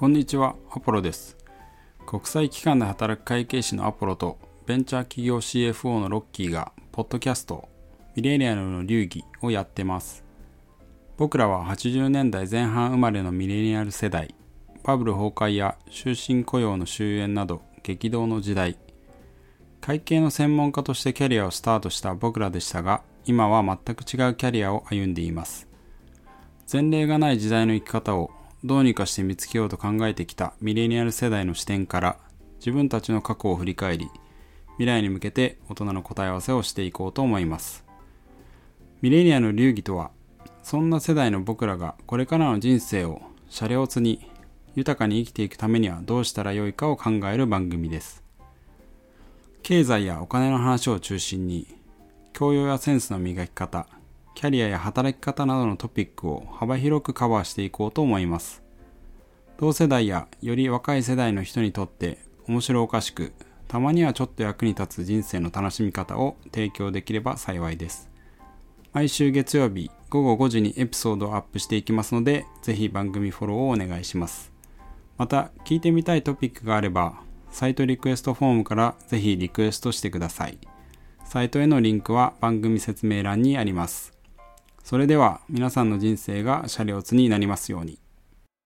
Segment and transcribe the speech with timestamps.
[0.00, 1.36] こんにちは、アポロです。
[2.06, 7.68] 国際機関で働く会計士のアポロとベンチャー企業 CFO のロッキーが、ポッドキャスト、
[8.16, 10.24] ミレニアルの流儀をやってます。
[11.18, 14.34] 僕らは80年代前半生まれのミレニアル世代、
[14.84, 18.78] バブル崩壊や終身雇用の終焉など激動の時代、
[19.82, 25.68] 会計の専門家としてキャリアをスタートした僕らでしたが、今は全く違うキャリアを歩んでいます。
[26.72, 28.30] 前例がない時代の生き方を
[28.62, 32.16] どうにかして見つけようと考えてきたミレニアル世代の視点から
[32.58, 34.10] 自分たちの過去を振り返り
[34.72, 37.84] 未来に向けて大人の答え合わせをしていこうと思います。
[39.00, 40.10] ミレニアの流儀とは
[40.62, 44.30] そんな世代の僕らがこれからの人生をシャレオツに
[44.74, 48.22] 豊かに生きていくためにはどうしたらよいかを考える番組です。
[49.62, 51.66] 経済やお金の話を中心に
[52.32, 53.86] 教養やセンスの磨き方
[54.40, 58.62] キャリアや働き方などのトピックを幅広くカバーしていこうと思います。
[59.58, 62.16] 同世代やより若い世代の人にとって
[62.48, 63.34] 面白おかしく、
[63.68, 68.08] たまにはちょっと役に立つ人生の楽しみ方を提供できれば幸いです。
[68.94, 74.50] 毎週月曜日午後5時にエピソードをアップしていきますので、ぜひ番組フォローをお願いします。
[75.18, 80.56] また、聞いてみたいトピックがあれば、サイトリクエストフォームからぜひリクエストしてください。
[81.26, 84.18] サイトへのリンクは番組説明欄にあります。
[84.90, 88.00] それでは皆さんの人生が車両津になりますように。